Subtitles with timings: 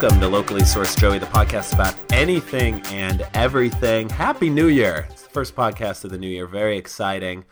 [0.00, 4.08] Welcome to Locally Sourced Joey, the podcast about anything and everything.
[4.08, 5.08] Happy New Year!
[5.10, 6.46] It's the first podcast of the new year.
[6.46, 7.44] Very exciting.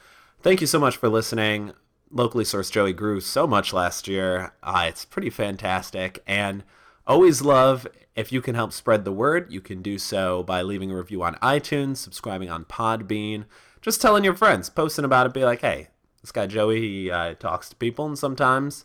[0.43, 1.73] Thank you so much for listening.
[2.09, 4.52] Locally Sourced Joey grew so much last year.
[4.62, 6.23] Uh, it's pretty fantastic.
[6.24, 6.62] And
[7.05, 7.84] always love
[8.14, 9.52] if you can help spread the word.
[9.52, 13.47] You can do so by leaving a review on iTunes, subscribing on Podbean,
[13.83, 15.88] just telling your friends, posting about it, be like, hey,
[16.20, 18.84] this guy Joey, he uh, talks to people, and sometimes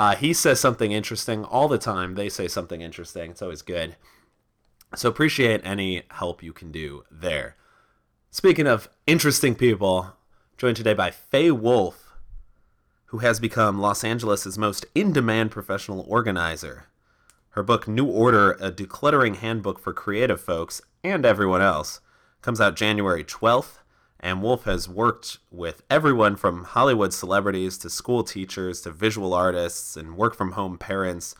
[0.00, 2.14] uh, he says something interesting all the time.
[2.14, 3.32] They say something interesting.
[3.32, 3.96] It's always good.
[4.94, 7.56] So appreciate any help you can do there.
[8.30, 10.16] Speaking of interesting people,
[10.56, 12.14] joined today by Faye Wolf,
[13.08, 16.86] who has become Los Angeles' most in-demand professional organizer.
[17.50, 22.00] Her book New Order: A Decluttering Handbook for Creative Folks and Everyone Else
[22.40, 23.79] comes out January 12th
[24.20, 29.96] and Wolf has worked with everyone from Hollywood celebrities to school teachers to visual artists
[29.96, 31.34] and work from home parents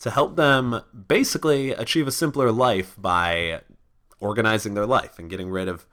[0.00, 3.62] to help them basically achieve a simpler life by
[4.20, 5.86] organizing their life and getting rid of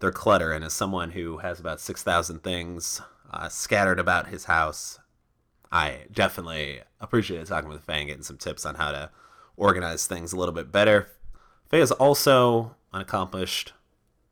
[0.00, 0.52] their clutter.
[0.52, 4.98] And as someone who has about 6,000 things uh, scattered about his house,
[5.72, 9.10] I definitely appreciate talking with Faye and getting some tips on how to
[9.56, 11.08] organize things a little bit better.
[11.68, 13.72] Faye is also an accomplished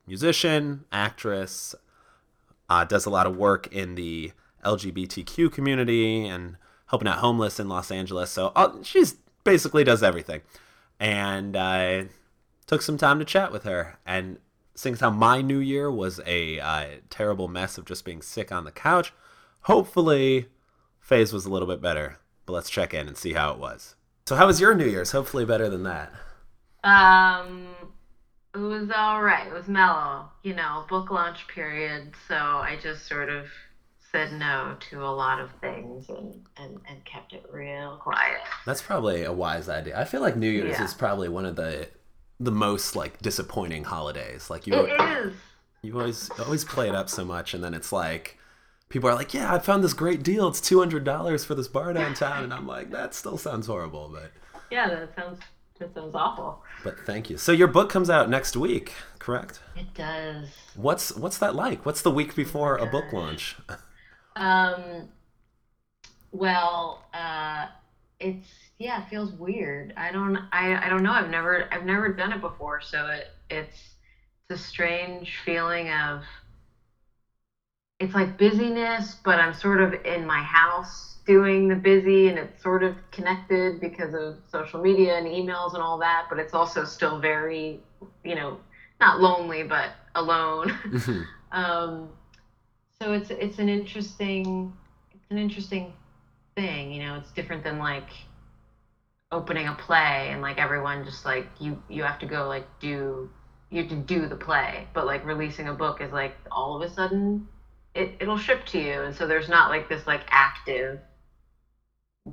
[0.09, 1.75] musician, actress,
[2.69, 4.33] uh, does a lot of work in the
[4.65, 6.57] LGBTQ community and
[6.87, 8.31] helping out homeless in Los Angeles.
[8.31, 10.41] So uh, she's basically does everything.
[10.99, 12.09] And I
[12.67, 14.39] took some time to chat with her and
[14.75, 18.65] seeing how my new year was a uh, terrible mess of just being sick on
[18.65, 19.13] the couch.
[19.63, 20.47] Hopefully,
[21.01, 23.97] Faye's was a little bit better, but let's check in and see how it was.
[24.27, 25.13] So, how was your New Year's?
[25.13, 26.13] Hopefully, better than that.
[26.85, 27.69] Um,
[28.55, 29.47] it was all right.
[29.47, 32.13] It was mellow, you know, book launch period.
[32.27, 33.47] So I just sort of
[34.11, 38.41] said no to a lot of things and, and, and kept it real quiet.
[38.65, 39.99] That's probably a wise idea.
[39.99, 40.85] I feel like New Year's yeah.
[40.85, 41.89] is probably one of the
[42.41, 44.49] the most like disappointing holidays.
[44.49, 45.35] Like you It is.
[45.83, 48.39] You always always play it up so much and then it's like
[48.89, 50.49] people are like, "Yeah, I found this great deal.
[50.49, 54.33] It's $200 for this bar downtown." and I'm like, "That still sounds horrible." But
[54.71, 55.41] Yeah, that sounds
[55.79, 56.63] that sounds awful.
[56.85, 57.39] But thank you.
[57.39, 59.61] So your book comes out next week, correct?
[59.77, 60.49] It does.
[60.75, 61.85] What's what's that like?
[61.87, 63.57] What's the week before a book launch?
[64.37, 65.09] Um.
[66.31, 67.67] Well, uh,
[68.21, 69.93] it's yeah, it feels weird.
[69.97, 71.13] I don't I I don't know.
[71.13, 73.95] I've never I've never done it before, so it it's
[74.51, 76.23] it's a strange feeling of
[78.01, 82.63] it's like busyness, but I'm sort of in my house doing the busy and it's
[82.63, 86.85] sort of connected because of social media and emails and all that, but it's also
[86.85, 87.81] still very,
[88.25, 88.61] you know,
[89.01, 90.73] not lonely, but alone.
[90.93, 91.23] Mm-hmm.
[91.53, 92.15] um,
[93.01, 94.73] so it's it's an interesting
[95.13, 95.93] it's an interesting
[96.57, 97.15] thing, you know.
[97.17, 98.11] It's different than like
[99.31, 103.29] opening a play and like everyone just like you you have to go like do
[103.71, 106.83] you have to do the play, but like releasing a book is like all of
[106.83, 107.43] a sudden
[107.99, 111.01] it, it'll ship to you and so there's not like this like active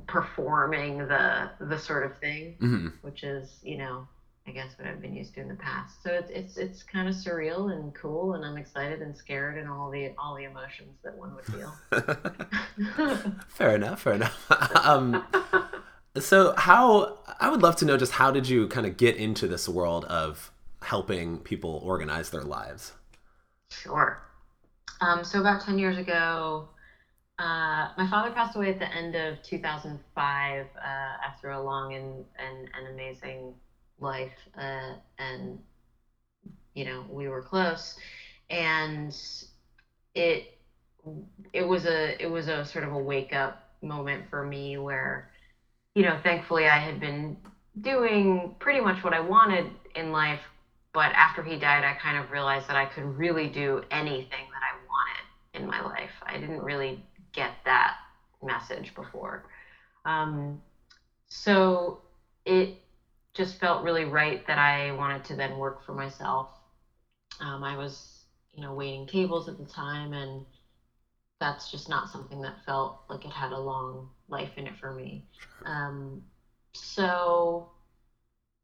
[0.07, 2.87] performing the the sort of thing, mm-hmm.
[3.01, 4.07] which is you know
[4.47, 6.03] I guess what I've been used to in the past.
[6.03, 9.69] So it's it's it's kind of surreal and cool, and I'm excited and scared and
[9.69, 11.73] all the all the emotions that one would feel.
[13.47, 14.01] fair enough.
[14.01, 14.51] Fair enough.
[14.85, 15.25] um,
[16.19, 19.47] so how I would love to know just how did you kind of get into
[19.47, 22.93] this world of helping people organize their lives?
[23.71, 24.21] Sure.
[25.01, 26.67] Um, so about ten years ago,
[27.39, 30.87] uh, my father passed away at the end of 2005 uh,
[31.25, 33.55] after a long and, and, and amazing
[33.99, 34.31] life.
[34.57, 35.59] Uh, and,
[36.73, 37.95] you know, we were close.
[38.49, 39.15] And
[40.13, 40.45] it,
[41.53, 45.25] it was a, it was a sort of a wake up moment for me where,
[45.95, 47.37] you know, thankfully I had been
[47.79, 50.41] doing pretty much what I wanted in life.
[50.93, 54.47] But after he died, I kind of realized that I could really do anything
[55.55, 56.11] in my life.
[56.25, 57.01] I didn't really
[57.33, 57.93] get that
[58.41, 59.43] message before.
[60.05, 60.59] Um,
[61.27, 61.99] so
[62.45, 62.75] it
[63.33, 66.47] just felt really right that I wanted to then work for myself.
[67.39, 68.23] Um, I was,
[68.53, 70.45] you know, waiting tables at the time, and
[71.39, 74.93] that's just not something that felt like it had a long life in it for
[74.93, 75.23] me.
[75.65, 76.21] Um,
[76.73, 77.67] so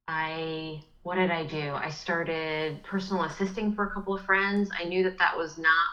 [0.07, 1.73] I, what did I do?
[1.73, 4.69] I started personal assisting for a couple of friends.
[4.79, 5.89] I knew that that was not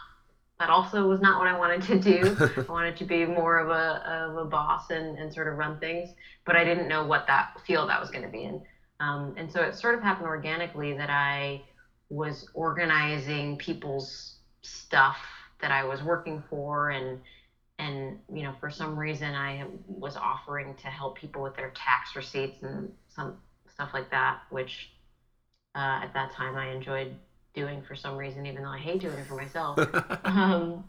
[0.59, 2.37] that also was not what I wanted to do.
[2.67, 5.79] I wanted to be more of a of a boss and, and sort of run
[5.79, 6.09] things,
[6.45, 8.61] but I didn't know what that field I was going to be in.
[8.99, 11.61] Um, and so it sort of happened organically that I
[12.09, 15.17] was organizing people's stuff
[15.61, 17.19] that I was working for and
[17.77, 22.15] and you know for some reason I was offering to help people with their tax
[22.15, 23.37] receipts and some
[23.73, 24.89] stuff like that, which
[25.75, 27.15] uh, at that time I enjoyed
[27.53, 29.79] doing for some reason, even though I hate doing it for myself.
[30.23, 30.83] um,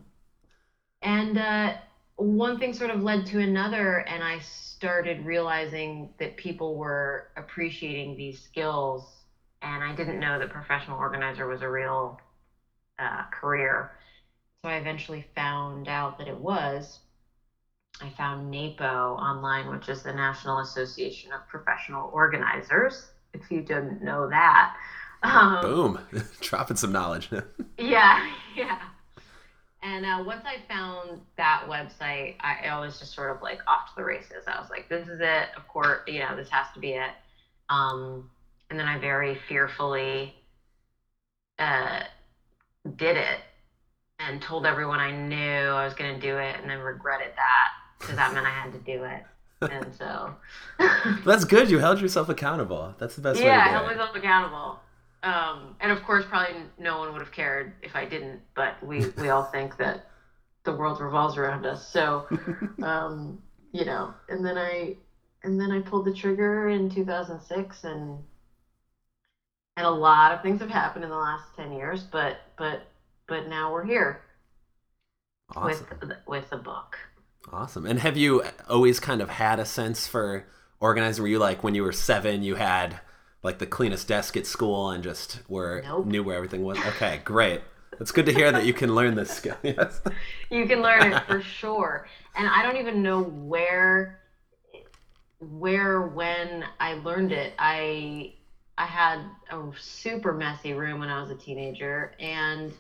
[1.03, 1.75] and uh,
[2.17, 8.17] one thing sort of led to another, and I started realizing that people were appreciating
[8.17, 9.25] these skills,
[9.63, 12.21] and I didn't know that professional organizer was a real
[12.99, 13.93] uh, career.
[14.63, 17.01] So I eventually found out that it was.
[18.03, 23.11] I found NAPO online, which is the National Association of Professional Organizers.
[23.33, 24.75] If you didn't know that,
[25.23, 25.99] um, boom,
[26.41, 27.31] dropping some knowledge.
[27.79, 28.79] yeah, yeah.
[29.83, 33.89] And uh, once I found that website, I, I, was just sort of like off
[33.89, 34.45] to the races.
[34.47, 35.49] I was like, this is it.
[35.57, 37.11] Of course, you know, this has to be it.
[37.71, 38.29] Um,
[38.69, 40.35] and then I very fearfully
[41.59, 42.03] uh,
[42.97, 43.39] did it
[44.19, 47.69] and told everyone I knew I was going to do it and then regretted that
[47.99, 49.23] because that meant I had to do it.
[49.63, 50.35] And so.
[51.25, 51.71] That's good.
[51.71, 52.95] You held yourself accountable.
[52.99, 54.81] That's the best yeah, way to do I held myself accountable.
[55.23, 59.07] Um, and of course, probably no one would have cared if I didn't, but we,
[59.19, 60.07] we all think that
[60.65, 61.87] the world revolves around us.
[61.89, 62.27] So,
[62.83, 64.97] um, you know, and then I,
[65.43, 68.19] and then I pulled the trigger in 2006 and,
[69.77, 72.83] and a lot of things have happened in the last 10 years, but, but,
[73.29, 74.23] but now we're here
[75.55, 75.87] awesome.
[76.01, 76.97] with, with the book.
[77.53, 77.85] Awesome.
[77.87, 80.47] And have you always kind of had a sense for
[80.79, 81.23] organizing?
[81.23, 83.01] Were you like when you were seven, you had
[83.43, 86.07] like the cleanest desk at school and just were nope.
[86.07, 86.79] knew where everything was.
[86.79, 87.63] Okay, great.
[87.99, 89.57] It's good to hear that you can learn this skill.
[89.63, 90.01] Yes.
[90.51, 92.07] You can learn it for sure.
[92.35, 94.21] And I don't even know where
[95.39, 97.55] where when I learned it.
[97.59, 98.35] I
[98.79, 99.21] I had
[99.51, 102.73] a super messy room when I was a teenager and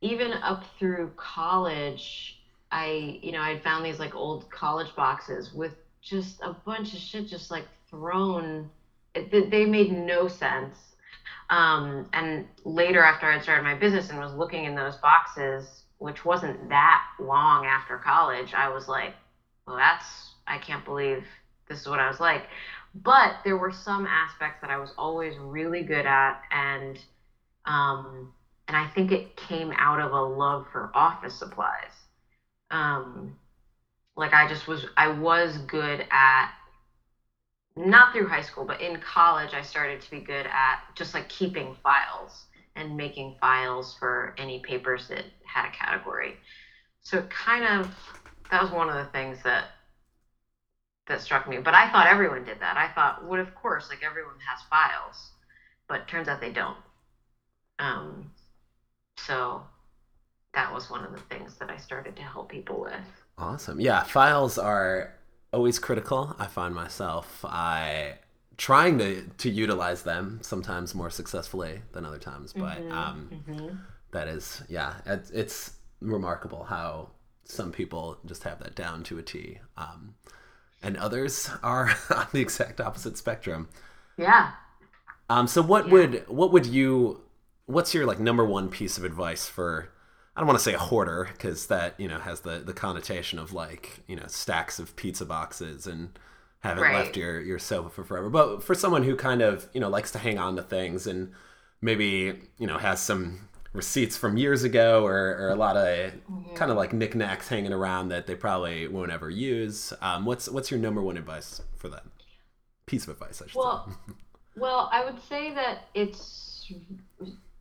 [0.00, 2.36] even up through college
[2.72, 7.00] I you know, I'd found these like old college boxes with just a bunch of
[7.00, 8.70] shit just like thrown
[9.14, 10.76] it, they made no sense.
[11.50, 16.24] Um, and later, after I started my business and was looking in those boxes, which
[16.24, 19.14] wasn't that long after college, I was like,
[19.66, 21.24] well, that's, I can't believe
[21.68, 22.44] this is what I was like.
[22.94, 26.40] But there were some aspects that I was always really good at.
[26.50, 26.98] And,
[27.64, 28.32] um,
[28.68, 31.92] and I think it came out of a love for office supplies.
[32.70, 33.36] Um,
[34.16, 36.50] like I just was, I was good at
[37.76, 41.28] not through high school, but in college, I started to be good at just like
[41.28, 42.46] keeping files
[42.76, 46.36] and making files for any papers that had a category.
[47.02, 47.94] So it kind of
[48.50, 49.66] that was one of the things that
[51.06, 51.58] that struck me.
[51.58, 52.76] But I thought everyone did that.
[52.76, 55.30] I thought, well, of course, like everyone has files,
[55.88, 56.76] but turns out they don't.
[57.78, 58.30] Um,
[59.16, 59.62] so
[60.54, 62.92] that was one of the things that I started to help people with.
[63.38, 63.80] Awesome.
[63.80, 65.14] Yeah, files are
[65.52, 66.34] always critical.
[66.38, 68.18] I find myself I
[68.56, 72.92] trying to to utilize them sometimes more successfully than other times, but mm-hmm.
[72.92, 73.76] Um, mm-hmm.
[74.12, 77.10] That is yeah, it's, it's remarkable how
[77.44, 80.14] some people just have that down to a T, um,
[80.82, 83.68] and others are on the exact opposite spectrum.
[84.16, 84.52] Yeah.
[85.28, 85.46] Um.
[85.46, 85.92] So what yeah.
[85.92, 87.22] would what would you?
[87.66, 89.90] What's your like number one piece of advice for
[90.40, 93.38] I don't want to say a hoarder because that you know has the the connotation
[93.38, 96.18] of like you know stacks of pizza boxes and
[96.60, 96.94] haven't right.
[96.94, 98.30] left your your sofa for forever.
[98.30, 101.32] But for someone who kind of you know likes to hang on to things and
[101.82, 106.54] maybe you know has some receipts from years ago or, or a lot of mm-hmm.
[106.54, 109.92] kind of like knickknacks hanging around that they probably won't ever use.
[110.00, 112.04] Um, what's what's your number one advice for that
[112.86, 113.42] piece of advice?
[113.42, 114.14] I should well, say.
[114.56, 116.72] well, I would say that it's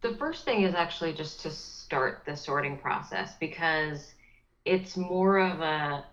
[0.01, 4.13] the first thing is actually just to start the sorting process because
[4.65, 6.05] it's more of a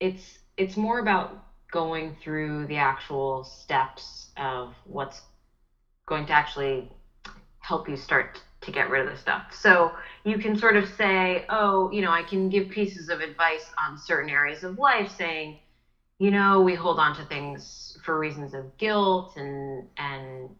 [0.00, 5.22] it's it's more about going through the actual steps of what's
[6.06, 6.88] going to actually
[7.60, 9.42] help you start to get rid of the stuff.
[9.52, 9.92] So
[10.24, 13.96] you can sort of say, oh, you know, I can give pieces of advice on
[13.96, 15.56] certain areas of life saying,
[16.18, 20.50] you know, we hold on to things for reasons of guilt and and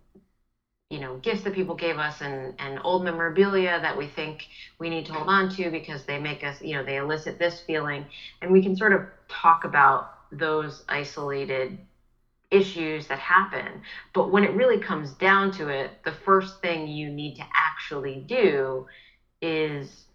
[0.90, 4.46] you know gifts that people gave us and and old memorabilia that we think
[4.78, 7.60] we need to hold on to because they make us you know they elicit this
[7.60, 8.06] feeling.
[8.40, 11.78] And we can sort of talk about those isolated
[12.50, 13.80] issues that happen.
[14.14, 18.16] But when it really comes down to it the first thing you need to actually
[18.18, 18.84] do
[19.42, 20.06] is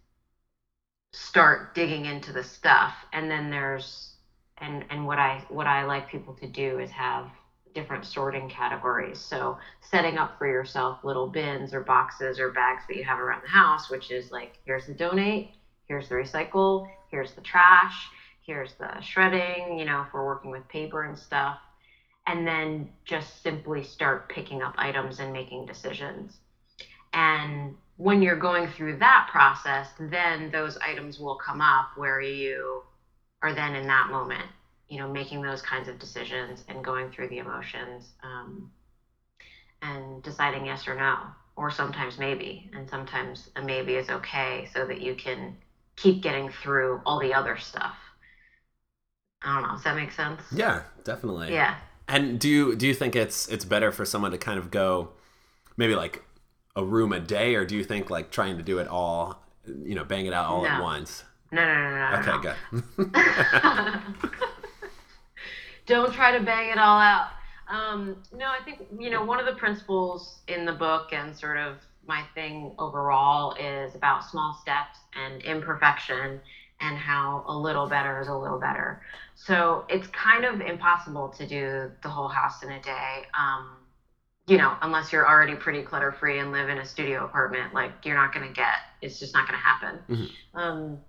[1.13, 2.93] start digging into the stuff.
[3.13, 4.13] And then there's
[4.57, 7.27] and and what i what i like people to do is have
[7.73, 9.19] different sorting categories.
[9.19, 13.41] So setting up for yourself little bins or boxes or bags that you have around
[13.43, 15.51] the house, which is like here's the donate,
[15.87, 18.07] here's the recycle, here's the trash,
[18.45, 21.57] here's the shredding, you know, if we're working with paper and stuff.
[22.25, 26.37] And then just simply start picking up items and making decisions.
[27.11, 32.81] And when you're going through that process, then those items will come up where you
[33.41, 34.45] are then in that moment,
[34.93, 38.69] you know, making those kinds of decisions and going through the emotions um,
[39.81, 41.17] and deciding yes or no,
[41.55, 42.69] or sometimes maybe.
[42.75, 45.57] And sometimes a maybe is okay so that you can
[45.95, 47.95] keep getting through all the other stuff.
[49.41, 49.73] I don't know.
[49.73, 50.41] Does that make sense?
[50.53, 51.49] Yeah, definitely.
[51.51, 51.75] Yeah.
[52.07, 55.09] And do you do you think it's it's better for someone to kind of go
[55.75, 56.23] maybe like
[56.75, 59.95] a room a day, or do you think like trying to do it all, you
[59.95, 60.83] know, bang it out all at No.
[60.83, 61.23] once?
[61.51, 62.17] No, no, no, no.
[62.19, 62.41] Okay, no.
[62.41, 62.55] good.
[65.85, 67.27] Don't try to bang it all out.
[67.67, 71.57] Um, no, I think you know one of the principles in the book and sort
[71.57, 76.39] of my thing overall is about small steps and imperfection
[76.79, 78.97] and how a little better is a little better.
[79.35, 83.23] So it's kind of impossible to do the whole house in a day.
[83.33, 83.77] Um,
[84.47, 87.93] you know, unless you're already pretty clutter free and live in a studio apartment, like
[88.03, 90.01] you're not going to get, it's just not going to happen.
[90.09, 90.29] Mhm.
[90.53, 90.99] Um,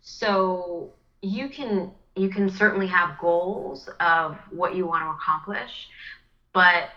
[0.00, 0.90] so
[1.22, 5.88] you can you can certainly have goals of what you want to accomplish,
[6.52, 6.88] but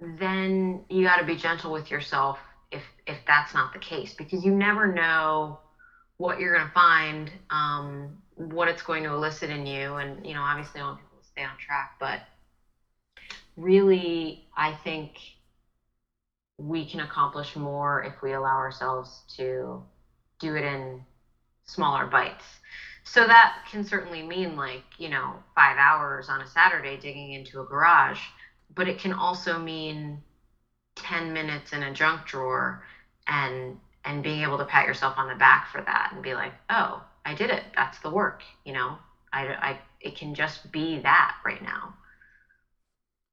[0.00, 2.38] then you got to be gentle with yourself
[2.70, 5.58] if if that's not the case because you never know
[6.18, 10.34] what you're going to find, um, what it's going to elicit in you, and you
[10.34, 12.20] know obviously I want people to stay on track, but
[13.56, 15.10] really I think
[16.58, 19.82] we can accomplish more if we allow ourselves to
[20.38, 21.02] do it in
[21.64, 22.44] smaller bites.
[23.06, 27.60] So that can certainly mean like, you know, five hours on a Saturday digging into
[27.60, 28.20] a garage,
[28.74, 30.22] but it can also mean
[30.96, 32.82] 10 minutes in a junk drawer
[33.28, 36.52] and and being able to pat yourself on the back for that and be like,
[36.70, 37.64] oh, I did it.
[37.74, 38.98] That's the work, you know.
[39.32, 41.94] I, I it can just be that right now.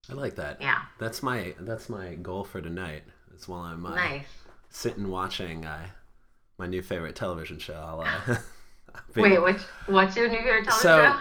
[0.09, 0.61] I like that.
[0.61, 3.03] Yeah, That's my that's my goal for tonight.
[3.35, 4.27] Is while I'm uh, nice.
[4.69, 5.87] sitting watching uh,
[6.57, 7.73] my new favorite television show.
[7.73, 8.37] I'll, uh,
[9.15, 11.19] Wait, which what's your new favorite television So, show?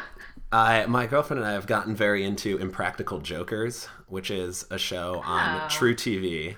[0.52, 5.20] I, my girlfriend and I have gotten very into Impractical Jokers, which is a show
[5.24, 5.68] on Oh.
[5.68, 6.56] truTV.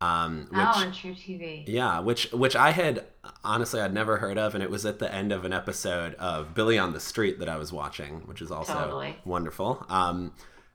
[0.00, 1.64] Um, which, oh, on truTV.
[1.68, 3.06] yeah, which which I had
[3.44, 6.54] honestly I'd never heard of, and it was at the end of an episode of
[6.54, 9.16] Billy on the Street that I was watching, which is also Totally.
[9.24, 9.86] wonderful.
[9.88, 10.32] Um,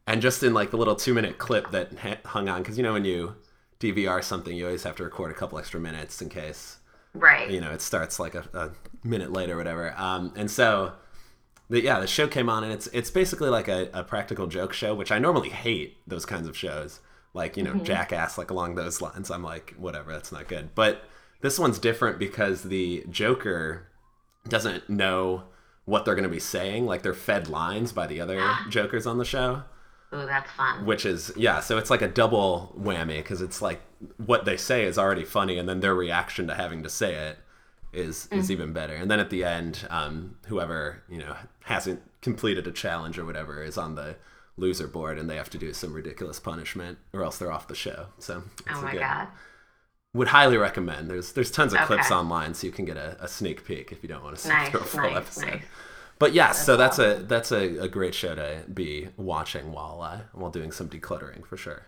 [0.07, 1.91] and just in like the little two minute clip that
[2.25, 3.35] hung on, because you know when you
[3.81, 6.77] DVR something, you always have to record a couple extra minutes in case
[7.17, 7.49] Right.
[7.49, 9.93] you know it starts like a, a minute later or whatever.
[9.97, 10.93] Um, and so
[11.69, 14.71] the, yeah the show came on and it's it's basically like a, a practical joke
[14.71, 16.99] show which i normally hate those kinds of shows.
[17.33, 19.29] Like you know jackass like along those lines.
[19.29, 20.73] I'm like whatever that's not good.
[20.75, 21.03] But
[21.41, 23.87] this one's different because the joker
[24.47, 25.43] doesn't know
[25.85, 26.85] what they're going to be saying.
[26.85, 29.63] Like they're fed lines by the other jokers on the show
[30.13, 30.85] Ooh, that's fun.
[30.85, 33.81] which is yeah so it's like a double whammy because it's like
[34.25, 37.37] what they say is already funny and then their reaction to having to say it
[37.93, 41.35] is is even better and then at the end um, whoever you know
[41.65, 44.15] hasn't completed a challenge or whatever is on the
[44.55, 47.75] loser board and they have to do some ridiculous punishment or else they're off the
[47.75, 49.27] show so it's Oh my good god.
[50.13, 53.27] would highly recommend there's there's tons of clips online so you can get a, a
[53.27, 55.61] sneak peek if you don't want to see Nice, through a full nice, episode nice.
[56.19, 60.19] But yes, so that's a that's a, a great show to be watching while uh,
[60.33, 61.87] while doing some decluttering for sure.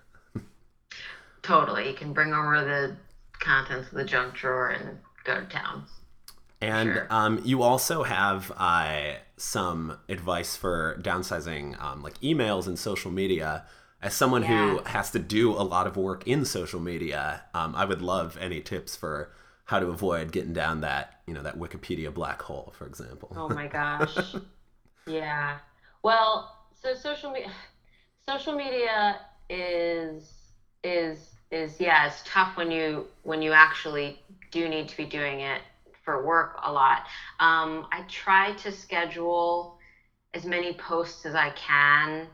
[1.41, 1.87] Totally.
[1.89, 2.95] You can bring over the
[3.39, 5.85] contents of the junk drawer and go to town.
[6.61, 7.07] And Sure.
[7.09, 13.63] um, you also have uh, some advice for downsizing, um, like emails and social media.
[14.01, 17.85] As someone who has to do a lot of work in social media, um, I
[17.85, 19.31] would love any tips for
[19.69, 23.35] how to avoid getting down that you know that Wikipedia black hole, for example.
[23.35, 24.35] Oh my gosh.
[25.07, 25.59] yeah.
[26.01, 27.51] Well, so social media
[28.27, 30.31] social media is
[30.83, 34.19] is is yeah, it's tough when you when you actually
[34.51, 35.61] do need to be doing it
[36.03, 37.03] for work a lot.
[37.39, 39.77] Um, I try to schedule
[40.33, 42.27] as many posts as I can,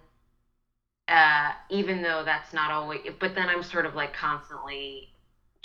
[1.10, 3.02] uh, even though that's not always.
[3.20, 5.10] But then I'm sort of like constantly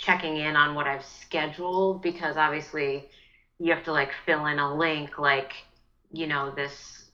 [0.01, 3.05] checking in on what I've scheduled because obviously
[3.59, 5.53] you have to like fill in a link like
[6.11, 7.11] you know this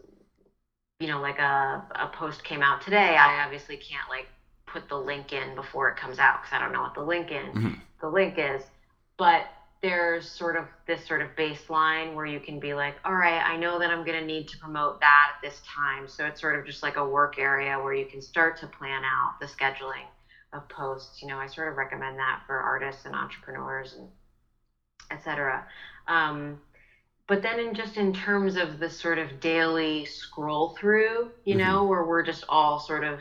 [0.99, 3.15] you know like a, a post came out today.
[3.17, 4.27] I obviously can't like
[4.67, 7.31] put the link in before it comes out because i don't know what the link
[7.31, 7.75] in Mhm.
[8.01, 8.63] the link is.
[9.17, 9.45] But
[9.81, 13.55] there's sort of this sort of baseline where you can be like all right i
[13.55, 16.07] know that i'm going to need to promote that at this time.
[16.07, 19.03] So it's sort of just like a work area where you can start to plan
[19.05, 20.07] out the scheduling
[20.53, 24.07] of posts you know i sort of recommend that for artists and entrepreneurs and
[25.11, 25.65] etc
[26.07, 26.59] um,
[27.27, 31.67] but then in just in terms of the sort of daily scroll through, you mm-hmm.
[31.67, 33.19] know, where we're just all sort of,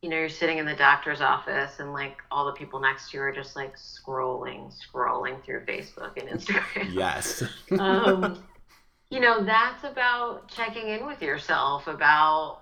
[0.00, 3.18] you know, you're sitting in the doctor's office and like all the people next to
[3.18, 6.94] you are just like scrolling, scrolling through Facebook and Instagram.
[6.94, 7.44] Yes.
[7.78, 8.42] um,
[9.10, 12.60] you know, that's about checking in with yourself about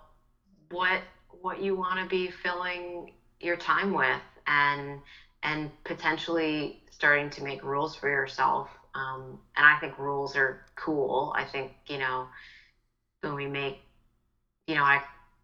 [0.70, 1.02] what
[1.40, 5.00] what you want to be filling your time with and
[5.42, 11.32] and potentially starting to make rules for yourself um, and I think rules are cool.
[11.36, 12.26] I think, you know,
[13.20, 13.74] when we make,
[14.66, 15.00] you know, I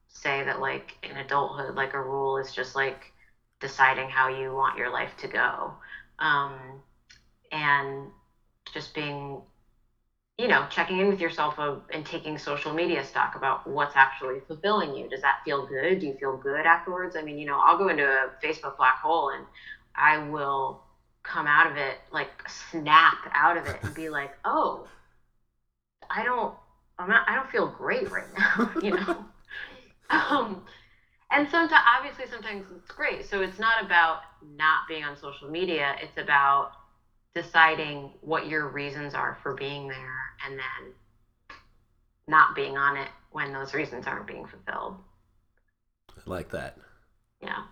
[0.09, 3.11] say that like in adulthood, like a rule is just like
[3.61, 5.75] deciding how you want your life to go.
[6.19, 6.81] Um,
[7.53, 8.11] and
[8.73, 9.41] just being,
[10.39, 11.55] you know, checking in with yourself
[11.93, 15.09] and taking social media stock about what's actually fulfilling you.
[15.09, 15.99] Does that feel good?
[15.99, 17.17] Do you feel good afterwards?
[17.17, 19.47] I mean, you know, I'll go into a Facebook black hole and
[19.95, 20.79] I will
[21.23, 24.87] come out of it, like snap out of it and be like, oh,
[26.11, 26.53] I don't,
[26.99, 29.27] I'm not, I don't feel great right now, you know?
[30.11, 30.63] um,
[31.31, 33.27] and sometimes, obviously, sometimes it's great.
[33.27, 35.97] So it's not about not being on social media.
[36.01, 36.71] It's about
[37.35, 40.93] deciding what your reasons are for being there and then
[42.29, 44.97] not being on it when those reasons aren't being fulfilled.
[46.11, 46.79] I like that.
[47.43, 47.65] Yeah.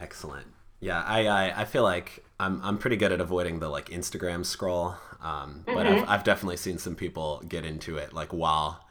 [0.00, 0.46] Excellent.
[0.80, 4.44] Yeah, I, I, I feel like I'm I'm pretty good at avoiding the like Instagram
[4.44, 6.02] scroll, um, but mm-hmm.
[6.02, 8.86] I've I've definitely seen some people get into it like while.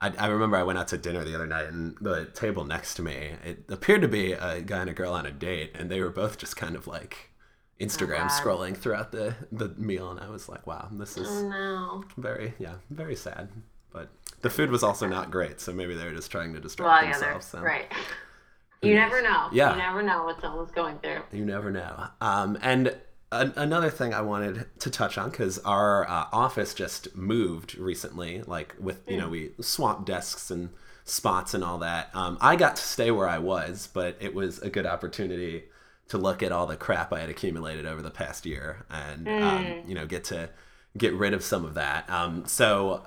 [0.00, 2.94] I, I remember I went out to dinner the other night and the table next
[2.94, 5.90] to me it appeared to be a guy and a girl on a date and
[5.90, 7.32] they were both just kind of like
[7.80, 11.48] Instagram oh, scrolling throughout the the meal and I was like wow this is oh,
[11.48, 12.04] no.
[12.16, 13.48] very yeah very sad
[13.92, 14.08] but
[14.42, 17.12] the food was also not great so maybe they were just trying to distract well,
[17.12, 17.60] themselves so.
[17.60, 17.86] right
[18.82, 19.48] you never know.
[19.52, 19.72] Yeah.
[19.72, 21.22] You never know what someone's going through.
[21.32, 22.08] You never know.
[22.20, 22.96] Um, and
[23.32, 28.42] a- another thing I wanted to touch on because our uh, office just moved recently,
[28.42, 29.20] like with, you mm.
[29.20, 29.32] know, hmm.
[29.32, 30.70] we swapped desks and
[31.04, 32.10] spots and all that.
[32.14, 35.64] Um, I got to stay where I was, but it was a good opportunity
[36.08, 39.42] to look at all the crap I had accumulated over the past year and, mm.
[39.42, 40.50] um, you know, get to
[40.96, 42.08] get rid of some of that.
[42.08, 43.06] Um, so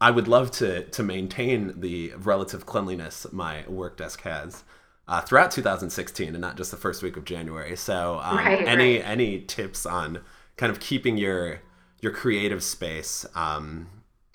[0.00, 4.64] I would love to to maintain the relative cleanliness my work desk has
[5.08, 7.76] uh, throughout 2016 and not just the first week of January.
[7.76, 9.08] So, um, right, any right.
[9.08, 10.20] any tips on
[10.56, 11.60] kind of keeping your
[12.00, 13.88] your creative space um,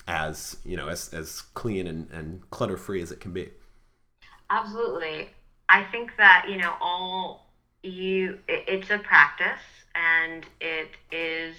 [0.07, 3.49] as you know as as clean and, and clutter free as it can be?
[4.49, 5.29] Absolutely,
[5.69, 7.50] I think that you know all
[7.83, 9.61] you it's a practice
[9.95, 11.55] and it is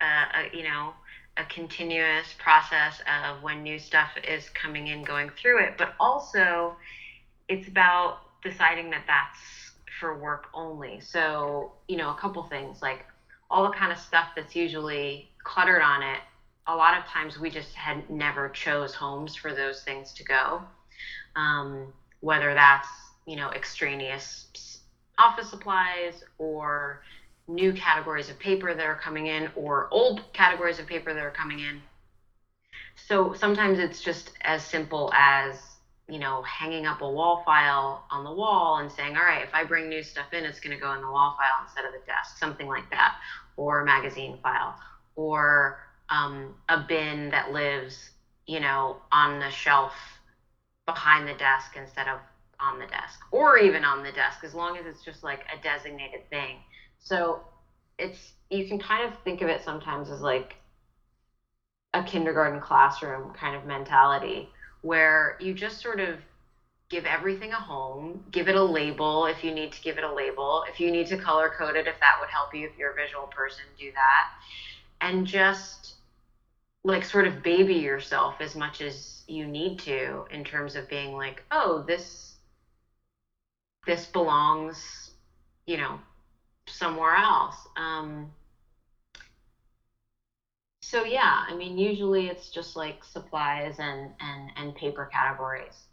[0.00, 0.92] uh, a, you know
[1.36, 6.76] a continuous process of when new stuff is coming in, going through it, but also
[7.48, 11.00] it's about deciding that that's for work only.
[11.00, 13.04] So, you know, a couple things like
[13.50, 16.18] all the kind of stuff that's usually cluttered on it.
[16.66, 20.62] A lot of times we just had never chose homes for those things to go.
[21.34, 22.88] Um, whether that's,
[23.26, 24.80] you know, extraneous
[25.18, 27.00] office supplies or
[27.48, 31.30] new categories of paper that are coming in or old categories of paper that are
[31.30, 31.82] coming in.
[32.96, 38.24] So sometimes it's just as simple as, you know, hanging up a wall file on
[38.24, 40.80] the wall and saying, all right, if I bring new stuff in, it's going to
[40.80, 43.12] go in the wall file instead of the desk, something like that,
[43.56, 44.76] or a magazine file,
[45.14, 45.76] or
[46.08, 48.10] um, a bin that lives,
[48.46, 49.92] you know, on the shelf
[50.86, 52.20] behind the desk instead of
[52.62, 55.62] on the desk, or even on the desk, as long as it's just like a
[55.62, 56.58] designated thing
[57.02, 57.40] so
[57.98, 60.56] it's you can kind of think of it sometimes as like
[61.94, 64.48] a kindergarten classroom kind of mentality
[64.82, 66.18] where you just sort of
[66.88, 70.12] give everything a home, give it a label if you need to give it a
[70.12, 70.64] label.
[70.68, 72.94] If you need to color code it, if that would help you, if you're a
[72.94, 74.28] visual person, do that.
[75.00, 75.94] And just
[76.84, 81.12] like sort of baby yourself as much as you need to in terms of being
[81.14, 82.31] like, oh, this
[83.86, 85.10] this belongs,
[85.66, 86.00] you know,
[86.68, 87.56] somewhere else.
[87.76, 88.32] Um,
[90.82, 95.86] so yeah, I mean, usually it's just like supplies and and and paper categories.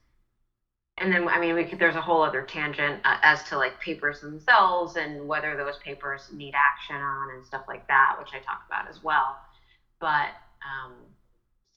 [0.98, 3.80] And then, I mean, we could, there's a whole other tangent uh, as to like
[3.80, 8.40] papers themselves and whether those papers need action on and stuff like that, which I
[8.40, 9.38] talk about as well.
[10.02, 10.32] But,
[10.66, 10.94] um,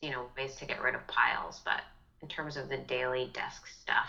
[0.02, 1.60] you know, ways to get rid of piles.
[1.64, 1.82] But
[2.20, 4.08] in terms of the daily desk stuff,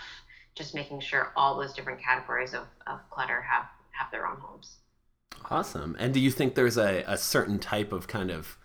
[0.56, 4.78] just making sure all those different categories of, of clutter have have their own homes.
[5.50, 5.96] Awesome.
[6.00, 8.58] And do you think there's a, a certain type of kind of,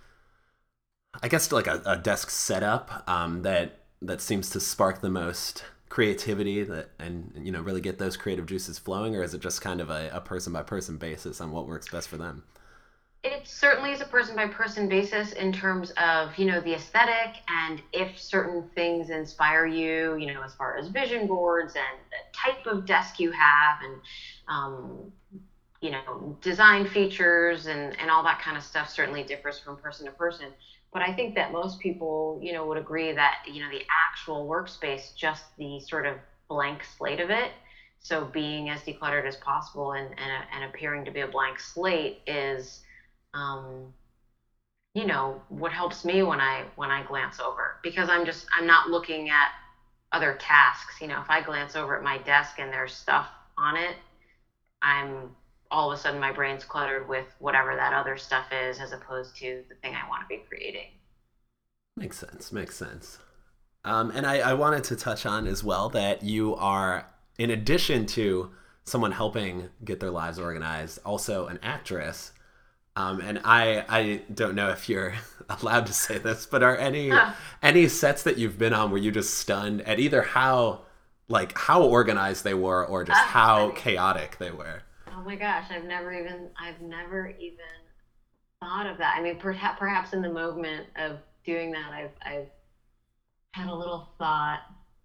[1.23, 5.65] I guess, like a, a desk setup um, that that seems to spark the most
[5.89, 9.61] creativity that and you know really get those creative juices flowing, or is it just
[9.61, 12.45] kind of a, a person by person basis on what works best for them?
[13.33, 17.31] It certainly is a person by person basis in terms of you know the aesthetic
[17.49, 22.19] and if certain things inspire you you know as far as vision boards and the
[22.37, 24.01] type of desk you have and
[24.49, 25.11] um,
[25.81, 30.07] you know design features and and all that kind of stuff certainly differs from person
[30.07, 30.53] to person.
[30.93, 34.47] But i think that most people you know would agree that you know the actual
[34.47, 37.53] workspace just the sort of blank slate of it
[38.01, 42.15] so being as decluttered as possible and and, and appearing to be a blank slate
[42.27, 42.81] is
[43.35, 43.93] um,
[44.95, 48.67] you know what helps me when i when i glance over because i'm just i'm
[48.67, 49.51] not looking at
[50.11, 51.01] other tasks.
[51.01, 53.97] You know if i glance over at my desk and there's stuff on it
[54.83, 55.31] i'm
[55.71, 59.37] all of a sudden my brain's cluttered with whatever that other stuff is as opposed
[59.37, 60.89] to the thing i want to be creating.
[61.97, 63.19] Makes sense makes sense.
[63.85, 67.07] Um, and I, I wanted to touch on as well that you are
[67.39, 68.51] in addition to
[68.85, 72.33] someone helping get their lives organized also an actress
[72.99, 75.15] um, and I I don't know if you're
[75.49, 77.33] allowed to say this, but are any huh.
[77.63, 80.81] any sets that you've been on where you just stunned at either how
[81.29, 83.81] like how organized they were or just That's how funny.
[83.81, 84.83] chaotic they were?
[85.15, 87.59] Oh my gosh, I've never even I've never even
[88.61, 89.15] thought of that.
[89.17, 92.49] I mean, perhaps perhaps in the moment of doing that, I've I've
[93.53, 94.63] had a little thought.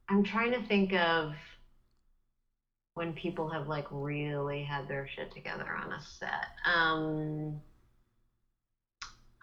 [0.09, 1.33] I'm trying to think of
[2.95, 6.47] when people have like really had their shit together on a set.
[6.65, 7.61] Um,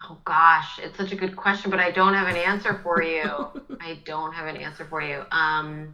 [0.09, 3.47] Oh gosh, it's such a good question, but I don't have an answer for you.
[3.81, 5.23] I don't have an answer for you.
[5.31, 5.93] Um,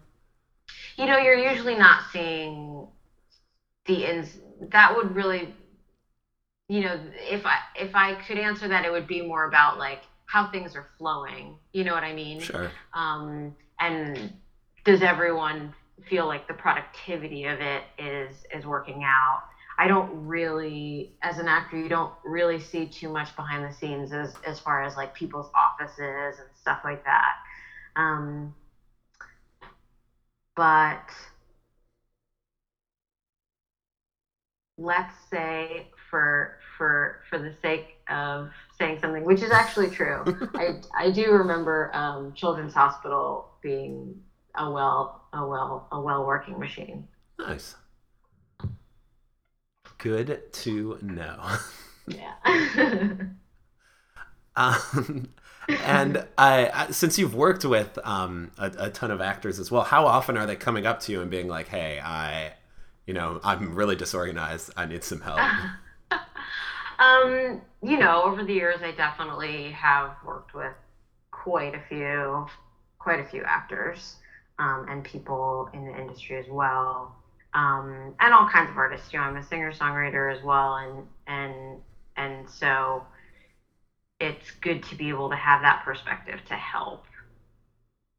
[0.96, 2.88] you know, you're usually not seeing
[3.86, 4.38] the ins.
[4.72, 5.54] That would really,
[6.70, 10.04] you know, if I if I could answer that, it would be more about like
[10.26, 11.58] how things are flowing.
[11.74, 12.40] You know what I mean?
[12.40, 12.72] Sure.
[12.94, 14.34] Um, and
[14.86, 15.74] does everyone
[16.10, 19.44] feel like the productivity of it is is working out?
[19.80, 24.12] I don't really, as an actor, you don't really see too much behind the scenes
[24.12, 27.36] as as far as like people's offices and stuff like that.
[27.96, 28.56] Um,
[30.56, 31.12] but
[34.80, 40.24] let's say for for for the sake of saying something which is actually true.
[40.56, 44.20] I i do remember um, children's hospital being
[44.56, 47.08] a well a well a well working machine.
[47.38, 47.76] Nice
[49.98, 51.58] Good to know.
[52.08, 52.34] Yeah.
[54.56, 55.30] um,
[55.68, 60.06] and I, since you've worked with um, a, a, ton of actors as well, how
[60.06, 62.54] often are they coming up to you and being like, "Hey, I,
[63.06, 64.72] you know, I'm really disorganized.
[64.78, 65.40] I need some help."
[67.00, 70.74] um, you know, over the years, I definitely have worked with
[71.32, 72.48] quite a few,
[73.00, 74.16] quite a few actors
[74.60, 77.17] um, and people in the industry as well
[77.54, 79.12] um, and all kinds of artists.
[79.14, 81.82] You know, I'm a singer songwriter as well, and and
[82.16, 83.04] and so
[84.20, 87.06] it's good to be able to have that perspective to help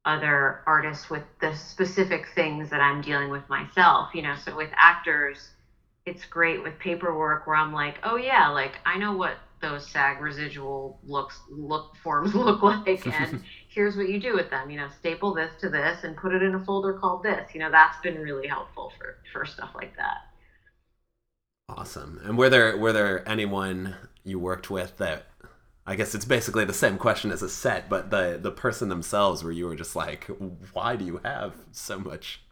[0.05, 4.15] other artists with the specific things that I'm dealing with myself.
[4.15, 5.51] You know, so with actors,
[6.07, 10.21] it's great with paperwork where I'm like, oh yeah, like I know what those SAG
[10.21, 13.41] residual looks look forms look like, and
[13.79, 14.71] here's what you do with them.
[14.71, 17.55] You know, staple this to this and put it in a folder called this.
[17.55, 20.17] You know, that's been really helpful for for stuff like that.
[21.69, 22.21] Awesome.
[22.25, 25.27] And were there were there anyone you worked with that
[25.87, 29.45] I guess it's basically the same question as a set, but the the person themselves
[29.45, 30.25] where you were just like,
[30.73, 32.43] why do you have so much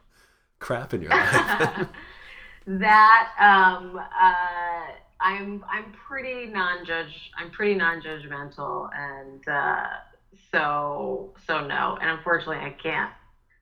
[0.59, 1.87] crap in your life?
[2.67, 9.87] that um uh I'm I'm pretty non-judge I'm pretty non-judgmental and uh,
[10.51, 13.11] so so no and unfortunately I can't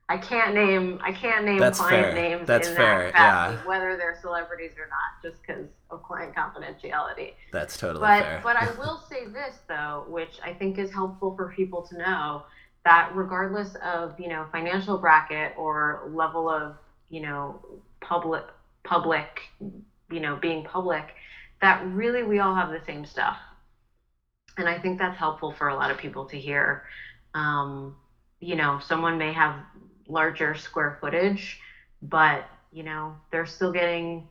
[0.08, 2.16] I can't name I can't name That's client fair.
[2.16, 3.06] names That's in fair.
[3.06, 3.68] that capacity, yeah.
[3.68, 7.34] whether they're celebrities or not just because of client confidentiality.
[7.52, 8.42] That's totally but, fair.
[8.44, 12.44] But I will say this though, which I think is helpful for people to know
[12.84, 16.76] that regardless of you know financial bracket or level of
[17.10, 17.60] you know
[18.02, 18.44] public
[18.84, 19.42] public
[20.12, 21.16] you know being public
[21.62, 23.38] that really we all have the same stuff.
[24.58, 26.84] And I think that's helpful for a lot of people to hear.
[27.34, 27.96] Um,
[28.40, 29.56] you know, someone may have
[30.08, 31.60] larger square footage,
[32.02, 34.28] but, you know, they're still getting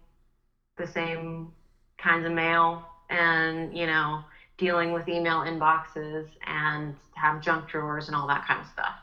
[0.76, 1.52] the same
[1.98, 4.24] kinds of mail and, you know,
[4.56, 8.94] dealing with email inboxes and have junk drawers and all that kind of stuff.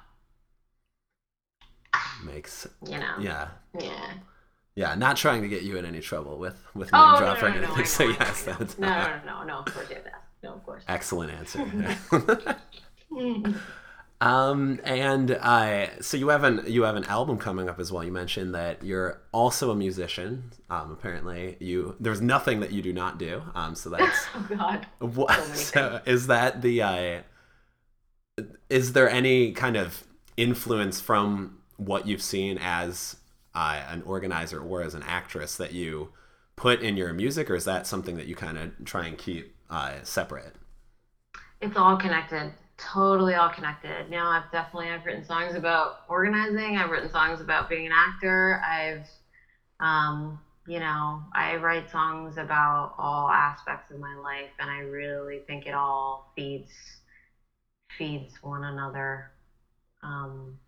[2.24, 3.50] Makes, you know, yeah.
[3.80, 4.14] Yeah.
[4.76, 7.48] Yeah, not trying to get you in any trouble with with name oh, drop no,
[7.48, 7.78] or no, anything.
[7.78, 10.21] No, so yes, no, that's no, no, no, no, of course you that.
[10.44, 10.84] No, of course.
[10.88, 11.66] Excellent answer.
[14.22, 18.04] Um, and uh, so you have an you have an album coming up as well.
[18.04, 20.52] You mentioned that you're also a musician.
[20.70, 23.42] Um, apparently, you there's nothing that you do not do.
[23.56, 24.86] Um, so that's oh God.
[25.00, 25.32] what.
[25.56, 26.82] So So is that the?
[26.84, 27.22] Uh,
[28.70, 30.04] is there any kind of
[30.38, 33.16] influence from what you've seen as
[33.56, 36.14] uh, an organizer or as an actress that you
[36.56, 39.56] put in your music, or is that something that you kind of try and keep
[39.72, 40.54] uh, separate?
[41.62, 42.54] It's all connected.
[42.78, 44.10] Totally all connected.
[44.10, 46.78] Now I've definitely I've written songs about organizing.
[46.78, 48.62] I've written songs about being an actor.
[48.68, 49.08] I've
[49.80, 55.40] um, you know, I write songs about all aspects of my life and I really
[55.48, 56.72] think it all feeds
[57.98, 59.32] feeds one another.
[60.04, 60.60] Um,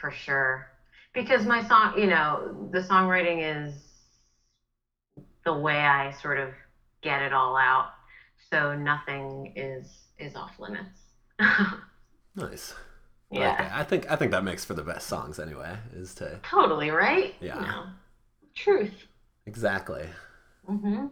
[0.00, 0.68] for sure.
[1.12, 3.74] Because my song, you know, the songwriting is
[5.44, 6.50] the way I sort of
[7.02, 7.90] get it all out.
[8.52, 9.86] So nothing is
[10.18, 11.00] is off limits.
[12.36, 12.74] Nice.
[13.30, 13.56] Yeah.
[13.56, 13.72] that.
[13.72, 15.76] I think I think that makes for the best songs anyway.
[15.94, 17.34] Is to Totally, right?
[17.40, 17.60] Yeah.
[17.60, 17.84] Know,
[18.54, 19.06] truth.
[19.46, 20.06] exactly
[20.68, 21.06] Mm-hmm.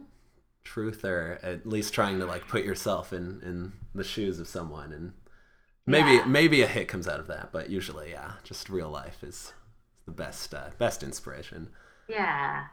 [0.63, 4.93] truth, or at least trying to like put yourself in in the shoes of someone,
[4.93, 5.11] and
[5.85, 6.25] maybe Yeah.
[6.25, 7.51] maybe a hit comes out of that.
[7.51, 9.51] But usually, yeah, just real life is
[10.05, 11.69] the best uh, best inspiration.
[12.07, 12.67] Yeah.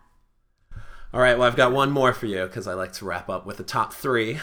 [1.17, 3.47] All right, well, I've got one more for you because I like to wrap up
[3.47, 4.39] with the top three.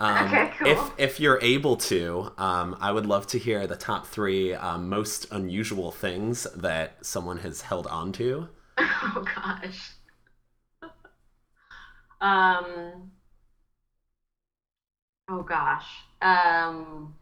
[0.00, 0.68] Um, Okay, cool.
[0.68, 4.88] If if you're able to, um, I would love to hear the top three um,
[4.88, 8.48] most unusual things that someone has held on to.
[8.80, 9.92] Oh gosh.
[12.20, 13.12] Um.
[15.28, 15.86] Oh gosh.
[16.20, 17.14] Um.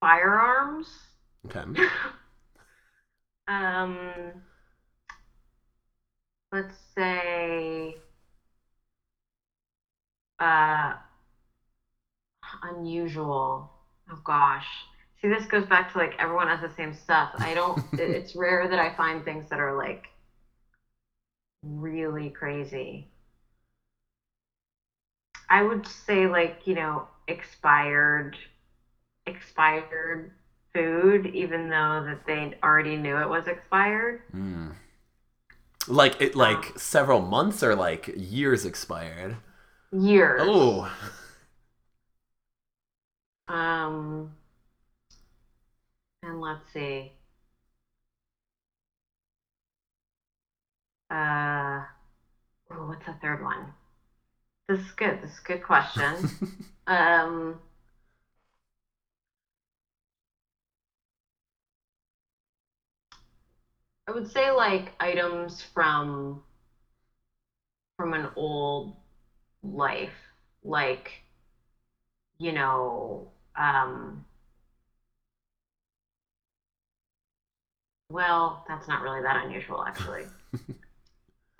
[0.00, 0.88] Firearms.
[1.46, 1.64] Okay.
[3.48, 4.42] Um.
[6.52, 7.96] Let's say.
[10.38, 10.94] Uh.
[12.62, 13.68] Unusual.
[14.10, 14.86] Oh gosh.
[15.20, 17.30] See, this goes back to like everyone has the same stuff.
[17.40, 17.78] I don't.
[17.96, 20.08] it- it's rare that I find things that are like
[21.62, 23.06] really crazy.
[25.48, 28.36] I would say like, you know, expired
[29.26, 30.30] expired
[30.72, 34.20] food even though that they already knew it was expired.
[34.34, 34.72] Mm.
[35.88, 39.36] Like it, like several months or like years expired.
[39.92, 40.48] Years.
[40.48, 40.90] Oh,
[43.48, 44.36] Um
[46.22, 47.12] and let's see.
[51.10, 51.84] Uh
[52.72, 53.74] ooh, what's the third one?
[54.68, 55.20] This is good.
[55.22, 56.30] This is a good question.
[56.88, 57.60] Um,
[64.08, 66.42] I would say like items from
[67.98, 68.96] from an old
[69.62, 70.14] life,
[70.64, 71.22] like
[72.38, 74.24] you know, um,
[78.08, 80.24] well, that's not really that unusual actually.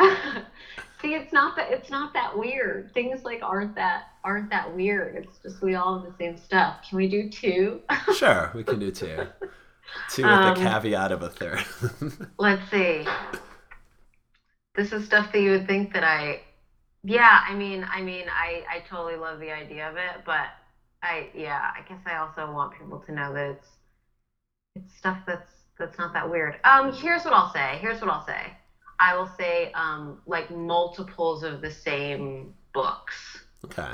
[1.02, 2.94] See, it's not that it's not that weird.
[2.94, 5.16] Things like aren't that aren't that weird.
[5.16, 6.78] It's just we all have the same stuff.
[6.88, 7.82] Can we do two?
[8.14, 9.26] sure, we can do two.
[10.06, 11.64] Two with Um, the caveat of a third.
[12.38, 13.06] Let's see.
[14.74, 16.42] This is stuff that you would think that I
[17.04, 20.46] yeah, I mean I mean I I totally love the idea of it, but
[21.02, 23.68] I yeah, I guess I also want people to know that it's
[24.76, 26.58] it's stuff that's that's not that weird.
[26.64, 27.78] Um here's what I'll say.
[27.80, 28.56] Here's what I'll say.
[29.00, 33.38] I will say um like multiples of the same books.
[33.64, 33.92] okay.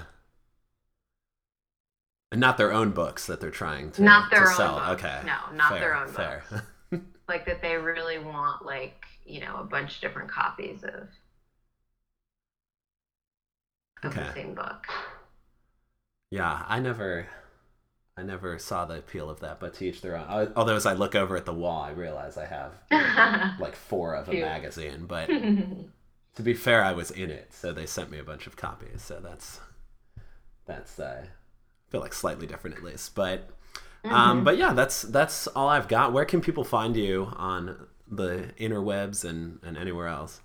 [2.34, 4.74] And not their own books that they're trying to, Not their to own sell.
[4.80, 5.04] books.
[5.04, 5.20] Okay.
[5.24, 6.42] No, not fair, their own fair.
[7.28, 11.08] Like that they really want like, you know, a bunch of different copies of
[14.02, 14.22] of Okay.
[14.26, 14.84] the same book.
[16.30, 17.28] Yeah, I never,
[18.16, 19.60] I never saw the appeal of that.
[19.60, 20.26] But to each their own.
[20.28, 22.72] I- Although as I look over at the wall, I realize I have
[23.60, 24.44] like four of a Cute.
[24.44, 25.06] magazine.
[25.06, 25.26] But
[26.34, 29.02] to be fair, I was in it, so they sent me a bunch of copies.
[29.02, 29.60] So that's
[30.66, 31.26] that's uh,
[31.94, 33.14] Feel like slightly different at least.
[33.14, 33.48] But
[34.10, 34.44] um, Mhm.
[34.44, 36.12] but yeah, that's that's all I've got.
[36.12, 40.40] Where can people find you on the interwebs and and anywhere else?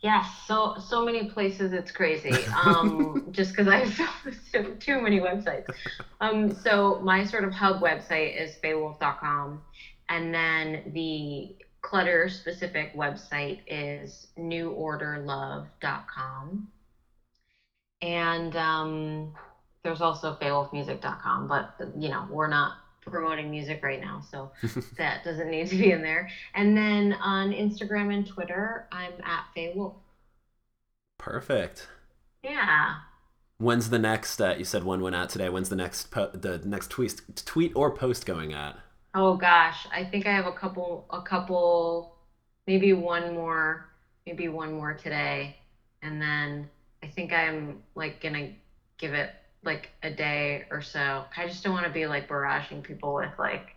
[0.00, 2.32] Yes, so so many places it's crazy.
[2.64, 4.10] Um, just because I have
[4.80, 5.66] too many websites.
[6.20, 9.60] Um, so my sort of hub website is fayewolf.com,
[10.08, 16.68] and then the clutter specific website is neworderlove.com.
[18.00, 19.34] And um,
[19.88, 24.52] there's also fayewolfmusic.com, but you know we're not promoting music right now, so
[24.98, 26.28] that doesn't need to be in there.
[26.54, 29.94] And then on Instagram and Twitter, I'm at Wolf.
[31.16, 31.88] Perfect.
[32.44, 32.96] Yeah.
[33.56, 34.42] When's the next?
[34.42, 35.48] Uh, you said one went out today.
[35.48, 38.76] When's the next po- the next tweet tweet or post going out?
[39.14, 42.14] Oh gosh, I think I have a couple, a couple,
[42.66, 43.88] maybe one more,
[44.26, 45.56] maybe one more today,
[46.02, 46.68] and then
[47.02, 48.50] I think I'm like gonna
[48.98, 49.30] give it
[49.64, 51.24] like a day or so.
[51.36, 53.76] I just don't want to be like barraging people with like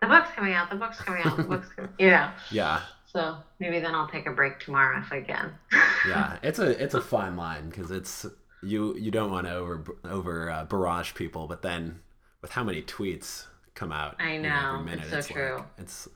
[0.00, 1.90] the book's coming out, the book's coming out, the book's coming.
[1.98, 2.32] Yeah.
[2.50, 2.80] Yeah.
[3.12, 5.52] So maybe then I'll take a break tomorrow if I can.
[6.08, 8.24] yeah, it's a it's a fine line because it's
[8.62, 12.00] you you don't want to over over uh, barrage people, but then
[12.40, 15.26] with how many tweets come out, I know, you know every minute, it's so it's
[15.26, 15.56] true.
[15.56, 16.08] Like, it's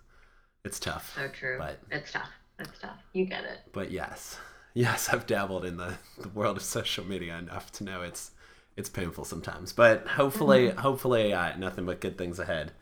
[0.65, 1.13] it's tough.
[1.17, 1.57] So true.
[1.59, 2.31] But it's tough.
[2.61, 2.99] It's tough.
[3.13, 3.59] You get it.
[3.73, 4.39] but yes,
[4.73, 8.31] yes, I've dabbled in the the world of social media enough to know it's
[8.77, 9.73] it's painful sometimes.
[9.73, 10.79] But hopefully, Mm-hmm.
[10.79, 12.73] hopefully, uh, nothing but good things ahead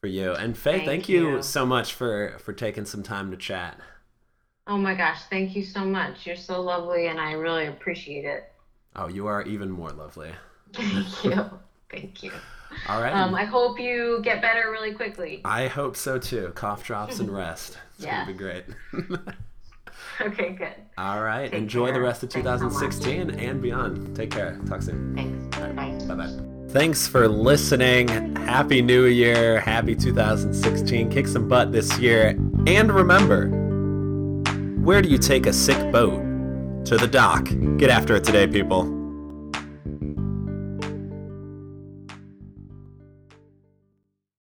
[0.00, 0.32] for you.
[0.34, 1.36] And Faye, thank, Thank you.
[1.36, 1.42] you.
[1.42, 3.80] so much for for taking some time to chat.
[4.66, 6.26] Oh my gosh, thank you so much.
[6.26, 8.50] You're so lovely and I really appreciate it.
[8.94, 10.30] Oh, you are even more lovely.
[10.72, 11.50] Thank you.
[11.90, 12.42] Thank you.
[12.86, 13.12] All right.
[13.12, 15.42] Um, I hope you get better really quickly.
[15.44, 16.52] I hope so too.
[16.54, 17.78] Cough drops and rest.
[17.96, 18.12] It's Yeah.
[18.14, 18.64] gonna be great.
[20.20, 20.74] Okay, good.
[20.98, 21.50] All right.
[21.50, 24.14] Take Enjoy the rest of Thanks so 2016 and beyond.
[24.14, 24.60] Take care.
[24.68, 25.14] Talk soon.
[25.16, 25.56] Thanks.
[25.56, 25.98] Bye.
[26.06, 26.50] Bye bye.
[26.68, 28.36] Thanks for listening.
[28.36, 29.60] Happy New Year.
[29.60, 31.10] Happy 2016.
[31.10, 32.36] Kick some butt this year.
[32.66, 33.48] And remember,
[34.82, 36.20] where do you take a sick boat?
[36.84, 37.48] To the dock.
[37.78, 38.99] Get after it today, people.